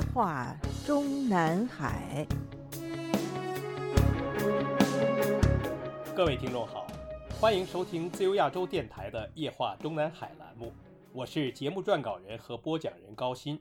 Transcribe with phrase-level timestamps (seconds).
[0.00, 2.26] 夜话中南海。
[6.16, 6.86] 各位听众好，
[7.38, 10.72] 欢迎收听自由亚洲电台的《夜话中南海》栏目，
[11.12, 13.60] 我是节目撰稿人和播讲人高鑫。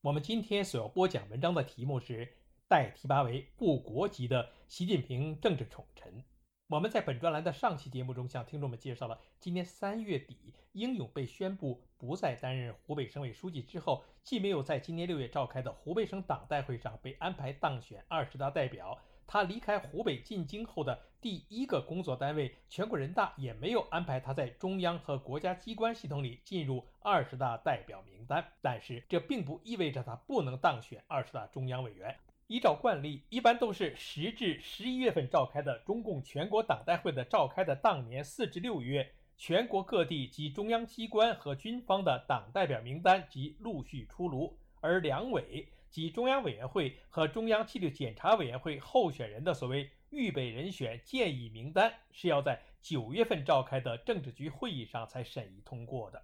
[0.00, 2.28] 我们今天所要播讲文章的题目是
[2.66, 6.24] 待提拔为副国级的习近平政治宠臣。
[6.68, 28.44] 我们在本专栏的上期节目中向听众们介绍了，今年三月底，英勇被宣布不再担任湖北省委书记之后，既没有在今年六月召开的湖北省党代会上被安排当选二十大代表，他离开湖北进京后的第一个工作单位全国人大也没有安排他在中央和国家机关系统里进入二十大代表名单。
[28.60, 32.14] 但是这并不意味着他不能当选二十大中央委员。
[32.48, 56.22] 依照惯例，一般都是十至十一月份召开的中共全国党代会的召开的当年四至六月，全国各地及中央机关和军方的党代表名单即陆续出炉，而两委及中央委员会和中央纪律检查委员会候选人的所谓预备人选建议名单，是要在九月份召开的政治局会议上才审议通过的。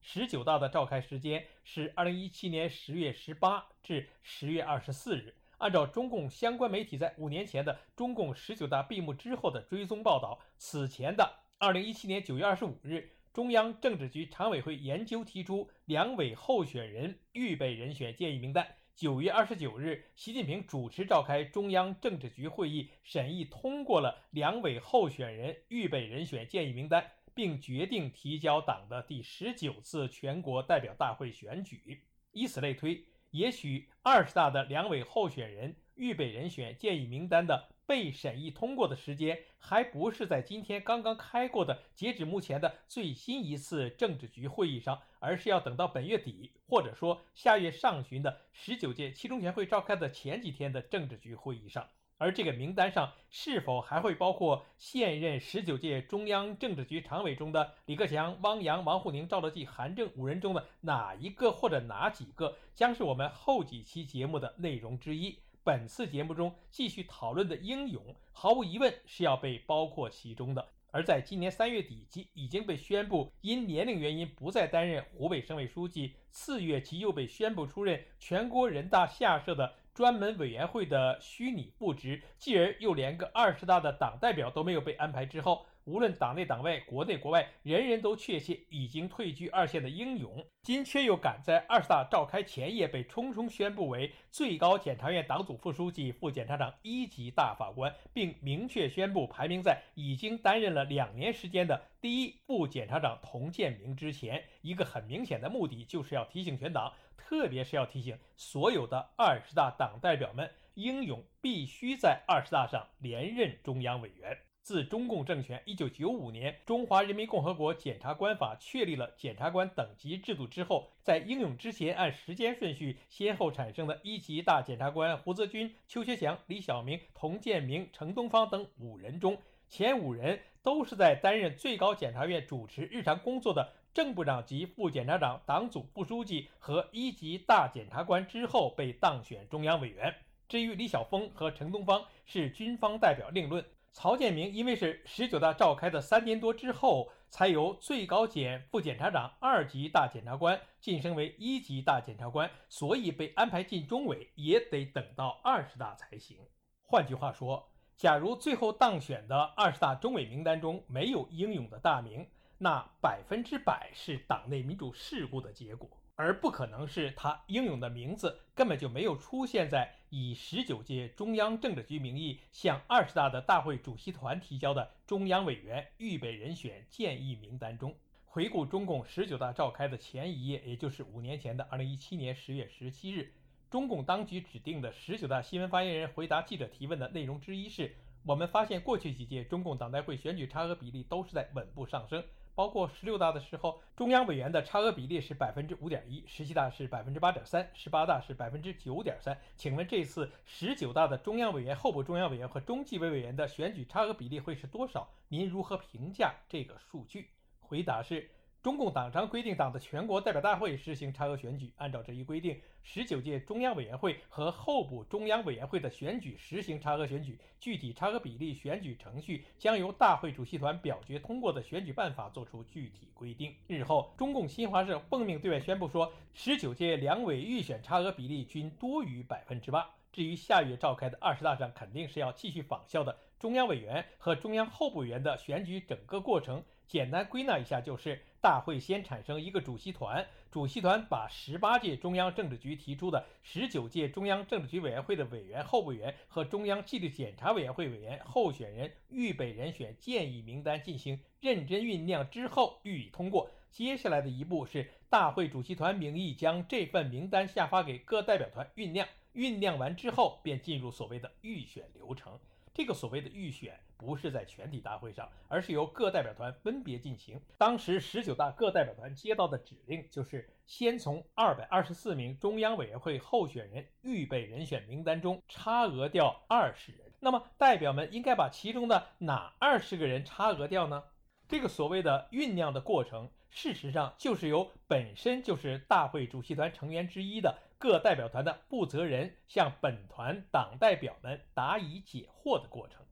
[0.00, 5.34] 十九大的召开时间是二零一七年十月十八至十月二十四日。
[5.58, 18.66] 按照中共相关媒体在五年前的中共十九大闭幕之后的追踪报道，此前的二零一七年九月二十五日，中央政治局常委会研究提出两委候选人预备人选建议名单。
[18.94, 32.04] 九月二十九日，习近平主持召开中央政治局会议，审议通过了两委候选人预备人选建议名单，并决定提交党的第十九次全国代表大会选举。
[32.32, 33.06] 以此类推。
[33.36, 51.86] 也许二十大的两委候选人预备人选建议名单的被审议通过的时间，还不是在今天刚刚开过的截止目前的最新一次政治局会议上，而是要等到本月底，或者说下月上旬的十九届七中全会召开的前几天的政治局会议上。
[52.18, 65.38] 而这个名单上是否还会包括现任十九届中央政治局常委中的李克强、汪洋、王沪宁、赵乐际、韩正五人中的哪一个或者哪几个，将是我们后几期节目的内容之一。
[65.62, 70.66] 本次节目中继续讨论的英勇，毫无疑问是要被包括其中的。
[70.92, 79.74] 而在今年三月底即已经被宣布因年龄原因不再担任湖北省委书记，次月其又被宣布出任全国人大下设的。
[79.96, 85.64] 专门委员会的虚拟布职，继而又连个二十大的党代表都没有被安排之后。
[85.84, 104.42] 无论党内党外、国内国外，人人都确信已经退居二线的英勇，今却又赶在二十大召开前夜被匆匆宣布为最高检察院党组副书记、副检察长一级大法官，并明确宣布排名在已经担任了两年时间的第一副检察长童建明之前。
[104.62, 106.92] 一个很明显的目的，就是要提醒全党，
[107.28, 114.38] 特别是要提醒所有的二十大党代表们，英勇必须在二十大上连任中央委员。
[114.62, 129.36] 自中共政权一九九五年《中华人民共和国检察官法》确立了检察官等级制度之后，在英勇之前按时间顺序先后产生的一级大检察官胡泽军、邱学祥、李小明、童建明、程东方等五人中，
[129.68, 140.14] 前五人都是在担任最高检察院主持日常工作的正部长及副检察长、党组副书记和一级大检察官之后被当选中央委员。
[140.46, 143.64] 至于李晓峰和程东方，是军方代表另论。
[143.92, 156.36] 曹建明因为是十九大召开的三年多之后，才由最高检副检察长二级大检察官晋升为一级大检察官，所以被安排进中委也得等到二十大才行。
[156.82, 165.88] 换句话说，假如最后当选的二十大中委名单中没有英勇的大名，那百分之百是党内民主事故的结果。
[166.18, 177.94] 而不可能是他英勇的名字根本就没有出现在以十九届中央政治局名义向二十大的大会主席团提交的中央委员预备人选建议名单中。
[178.24, 183.30] 回顾中共十九大召开的前一夜，也就是五年前的二零一七年十月十七日，
[183.70, 187.94] 中共当局指定的十九大新闻发言人回答记者提问的内容之一是：
[188.24, 192.24] 我们发现过去几届中共党代会选举差额比例都是在稳步上升。
[192.56, 199.38] 包括十六大的时候，中央委员的差额比例是百分之五点一；十七大是百分之八点三；十八大是百分之九点三。
[199.56, 205.06] 请问这次十九大的中央委员、候补中央委员和中纪委委员的选举差额比例会是多少？
[205.28, 207.28] 您如何评价这个数据？
[207.60, 208.30] 回答是：
[208.66, 211.72] 中共党章规定，党的全国代表大会实行差额选举。
[211.76, 223.54] 按照这一规定，十九届中央委员会和候补中央委员会的选举实行差额选举，具体差额比例、选举程序将由大会主席团表决通过的选举办法作出具体规定。
[223.68, 229.88] 日后，中共新华社奉命对外宣布说，十九届两委预选差额比例均多于百分之八。
[230.10, 236.64] 至于下月召开的二十大上，肯定是要继续仿效的中央委员和中央候补委员的选举整个过程。
[236.88, 253.50] 简单归纳一下，就是大会先产生一个主席团，主席团把十八届中央政治局提出的十九届中央政治局委员会的委员、候补委员和中央纪律检查委员会委员候选人预备人选建议名单进行认真酝酿之后予以通过。
[253.72, 262.38] 接下来的一步是大会主席团名义将这份名单下发给各代表团酝酿，酝酿完之后便进入所谓的预选流程。
[262.76, 267.40] 这个所谓的预选不是在全体大会上，而是由各代表团分别进行。
[267.56, 277.00] 当时十九大各代表团接到的指令就是先从二百二十四名中央委员会候选人预备人选名单中差额掉二十人。
[277.18, 281.02] 那么代表们应该把其中的哪二十个人差额掉呢？
[281.48, 287.56] 这个所谓的酝酿的过程，事实上就是由本身就是大会主席团成员之一的。
[287.78, 293.04] 各代表团的负责人向本团党代表们答疑解惑的过程。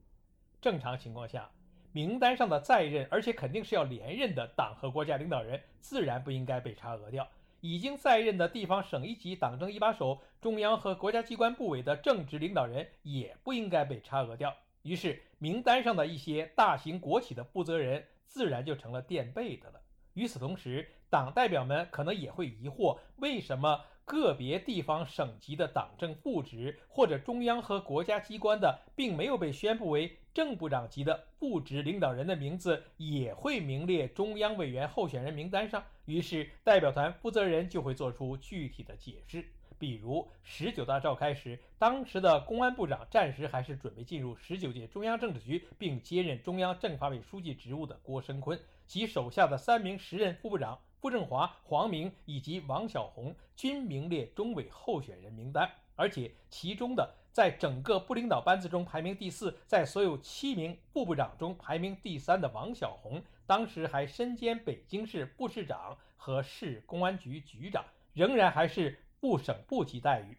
[0.60, 1.50] 正常情况下，
[1.92, 7.28] 名单上的在任而且肯定是要连任的党和国家领导人，自然不应该被差额掉。
[7.60, 14.54] 已经在任的地方省一级党政一把手、中央和国家机关部委的正职领导人，也不应该被差额掉。
[14.82, 19.80] 于是，名单上的一些大型国企的负责人，自然就成了垫背的了。
[20.12, 23.80] 与此同时，党代表们可能也会疑惑，为什么？
[24.04, 35.82] 个别地方省级的党政副职或者中央和国家机关的，并没有被宣布为正部长级的副职领导人的名字，也会名列中央委员候选人名单上。
[36.04, 39.44] 于是，代表团负责人就会做出具体的解释。
[39.76, 50.78] 比如，十九大召开时，当时的公安部长暂时还是准备进入十九届中央政治局，并接任中央政法委书记职务的郭声琨，其手下的三名时任副部长。
[51.04, 67.84] 傅政华、黄明以及王小红均名列中委候选人名单，而且其中的在整个部领导班子中排名第四，在所有七名副部长中排名第三的王小红，当时还身兼北京市副市长和市公安局局长，
[68.14, 70.38] 仍然还是部省部级待遇。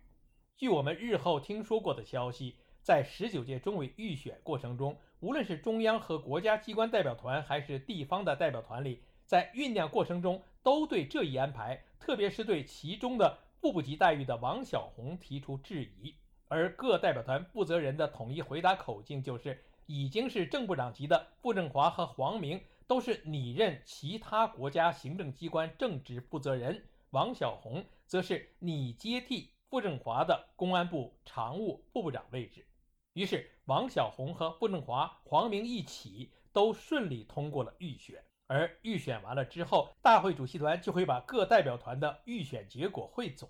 [0.58, 10.42] 据我们日后听说过的消息，在十九届中委预选过程中，无论是中央和国家机关代表团，还是地方的代表团里，在酝酿过程中。
[10.66, 16.16] 都对这一安排，特别是对其中的副部级待遇的王小红提出质疑，
[16.48, 32.66] 而各代表团负责人的统一回答口径就是：已经是正部长级的傅政华和黄明都是拟任其他国家行政机关正职负责人，王小红则是拟接替傅政华的公安部常务副部长位置。
[33.14, 38.25] 于是，王小红和傅政华、黄明一起都顺利通过了预选。
[38.48, 43.50] 而预选完了之后，大会主席团就会把各代表团的预选结果汇总、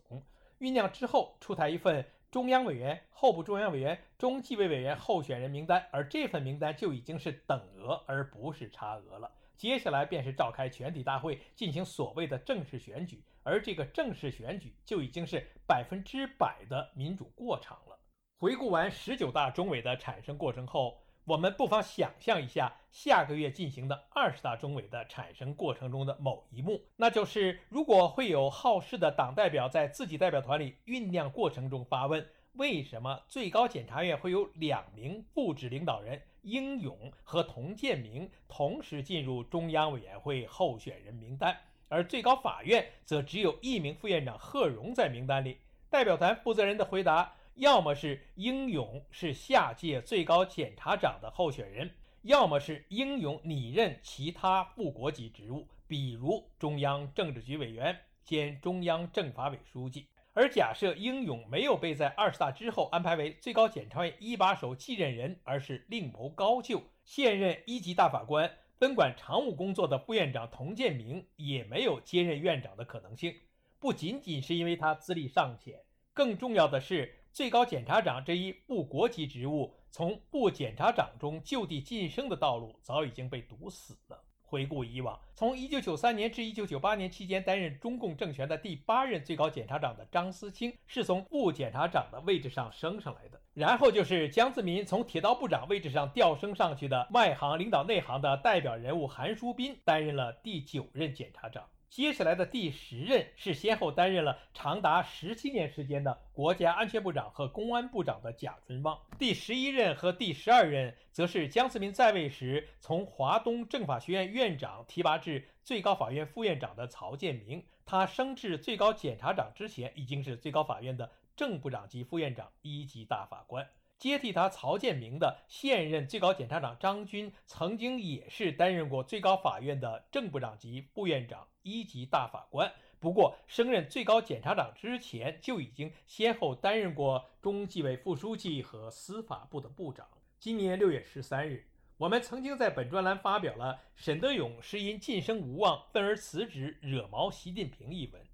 [0.59, 9.29] 酝酿之后，出台一份中央委员、候补中央委员、中纪委委员候选人名单，而这份名单就已经是等额而不是差额了。
[9.57, 17.99] 接下来便是召开全体大会，进行所谓的正式选举，而这个正式选举就已经是百分之百的民主过场了。
[18.37, 21.01] 回顾完十九大中委的产生过程后。
[21.25, 41.57] 我们不妨想象一下，下个月进行的二十大中委的产生过程中的某一幕，那就是如果会有好事的党代表在自己代表团里酝酿过程中发问：为什么最高检察院会有两名副职领导人英勇和童建明同时进入中央委员会候选人名单，
[41.89, 45.57] 而最高法院则只有一名副院长贺荣在名单里？
[45.89, 47.34] 代表团负责人的回答。
[47.55, 51.89] 要么是英勇是下届最高检察长的候选人，
[52.23, 60.05] 要么是英勇拟任其他副国级职务，比如中央政治局委员兼中央政法委书记。
[60.33, 73.33] 而假设英勇没有被在二十大之后安排为最高检察院一把手继任人，而是另谋高就，现任一级大法官、分管常务工作的副院长童建明也没有接任院长的可能性。
[73.79, 75.79] 不仅仅是因为他资历尚浅，
[76.13, 77.21] 更重要的是。
[77.35, 84.17] 最高检察长这一部国级职务，从部检察长中就地晋升的道路早已经被堵死了。
[84.41, 93.41] 回顾以往，从1993年至1998年期间担任中共政权的第八任最高检察长的张思清，是从部检察长的位置上升上来的。
[93.53, 101.65] 然后就是江泽民从铁道部长位置上调升上去的外行领导内行的代表人物韩书斌担任了第九任检察长。
[101.89, 117.63] 接下来的第十任是先后担任了长达十七年时间的国家安全部长和公安部长的贾春旺，第十一任和第十二任则是江泽民在位时从华东政法学院院长提拔至最高法院副院长的曹建明。
[117.87, 123.69] 他升至最高检察长之前，已经是最高法院的正部长级副院长、一级大法官。
[123.97, 132.71] 接替他曹建明的现任最高检察长张军，曾经也是担任过最高法院的正部长级副院长、一级大法官。
[132.99, 140.07] 不过，升任最高检察长之前，就已经先后担任过中纪委副书记和司法部的部长。
[140.39, 148.24] 今年六月十三日，我们曾经在本专栏发表了“沈德勇是因晋升无望，愤而辞职，惹毛习近平”一文。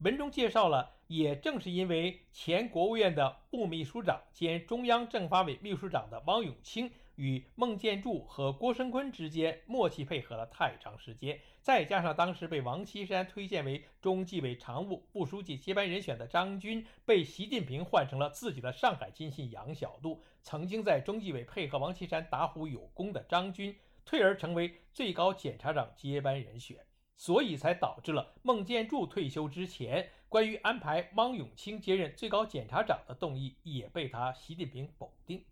[0.00, 23.74] 文中介绍了，也正是因为前国务院的副秘书长兼中央政法委秘书长的汪永清与孟建柱和郭声琨之间默契配合了太长时间，再加上当时被王岐山推荐为中纪委常务副书记接班人选的张军被习近平换成了自己的上海亲信杨小渡，曾经在中纪委配合王岐山打虎有功的张军，
[24.04, 26.78] 退而成为最高检察长接班人选。
[27.18, 35.44] 所以才导致了孟建柱退休之前，关于安排汪永清接任最高检察长的动议也被他习近平否定。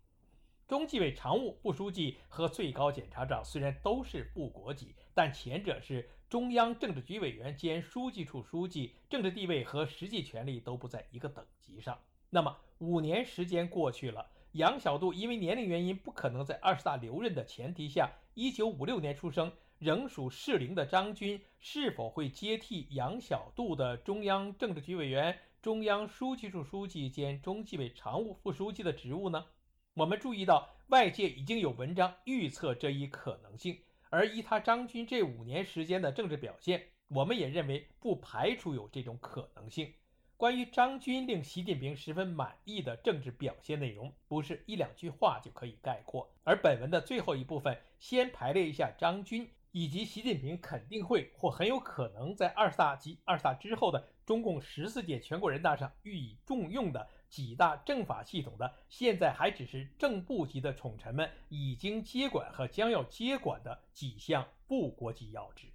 [0.65, 11.99] 中纪委常务副书记和最高检察长虽然都是副国级，但前者是中央政治局委员兼书记处书记，政治地位和实际权力都不在一个等级上。
[12.29, 19.51] 那么五年时间过去了，杨小渡因为年龄原因不可能在二十大留任的前提下，一九五六年出生。
[19.79, 29.45] 仍属适龄的张军是否会接替杨小渡的中央政治局委员、中央书记处书记兼中纪委常务副书记的职务呢？
[29.93, 33.79] 我们注意到外界已经有文章预测这一可能性，
[34.09, 39.93] 而依他张军这五年时间的政治表现，我们也认为不排除有这种可能性。
[40.37, 46.29] 关于张军令习近平十分满意的政治表现内容，不是一两句话就可以概括。
[46.43, 49.49] 而本文的最后一部分，先排列一下张军。
[49.71, 65.67] 以及习近平肯定会或很有可能在二十大及二十大之后的中共十四届全国人大上予以重用的几大政法系统的现在还只是正部级的宠臣们已经接管和将要接管的几项部国级要职。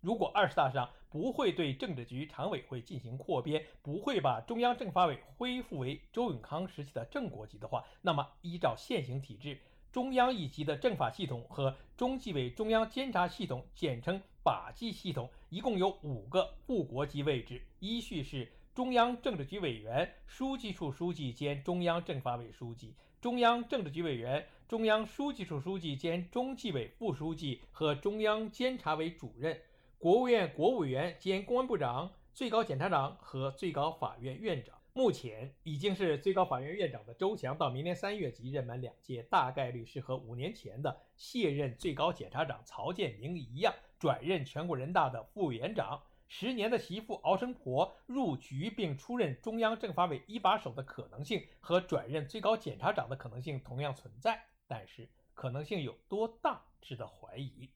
[0.00, 9.60] 如果二十大上不会对政治局常委会进行扩编，不会把中央政法委恢复为周永康时期的正国级的话，那么依照现行体制。
[9.92, 29.60] 中央一级的政法系统和中纪委中央监察系统，简称法纪系统，一共有五个副国级位置，依序是中央政治局委员、书记处书记兼中央政法委书记、中央政治局委员、中央书记处书记兼中纪委副书记和中央监察委主任、
[29.98, 34.79] 国务院国务委员兼公安部长、最高检察长和最高法院院长。
[35.00, 46.02] 目前已经是最高法院院长的周强，到明年三月即任满两届，大概率是和五年前的卸任最高检察长曹建明一样，转任全国人大的副委员长。
[46.28, 54.38] 十年的媳妇熬成婆，入局并出任中央政法委一把手的可能性，和转任最高检察长的可能性同样存在。
[54.68, 57.70] 但是可能性有多大，值得怀疑。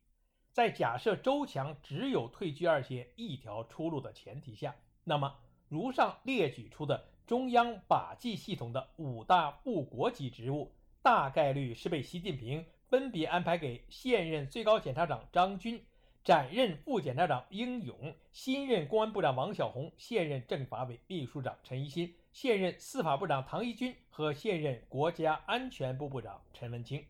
[0.53, 5.39] 在假设周强只有退居二线一条出路的前提下，那么。
[5.71, 10.71] 如上列举出的中央法纪系统的五大副国级职务，
[11.03, 15.83] 大概率是被习近平分别安排给现任最高检察长张军、
[16.23, 27.03] 暂任副检察长英勇、新任公安部长王小洪、现任政法委秘书长陈一新、现任司法部长唐一军和现任国家安全部部长陈文清。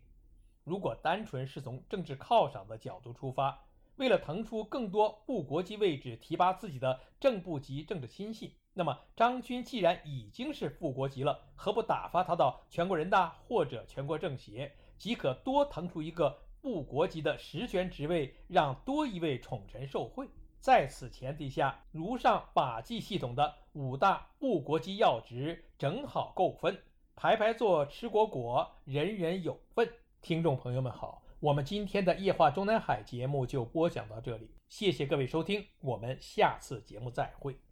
[0.62, 3.66] 如果单纯是从政治犒赏的角度出发，
[3.96, 20.28] 为了腾出更多部国级位置，提拔自己的正部级政治亲信，那么张军既然已经是副国级了，何不打发他到全国人大或者全国政协，即可多腾出一个副国级的实权职位，让多一位宠臣受贿。
[20.58, 26.76] 在此前提下，如上法纪系统的五大部国级要职正好够分，
[27.14, 29.88] 排排坐吃果果，人人有份。
[30.20, 31.22] 听众朋友们好。
[31.38, 37.63] 我们今天的夜话中南海节目就播讲到这里，谢谢各位收听，我们下次节目再会。